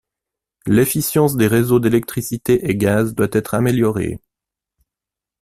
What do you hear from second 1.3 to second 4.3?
des réseaux d'électricité et gaz doit être améliorée.